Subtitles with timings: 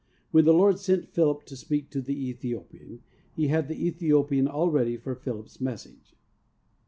[0.31, 3.03] When the Lord sent Philip to speak to the Ethiopian,
[3.35, 6.15] He had the Ethio pian all ready for Philip's message.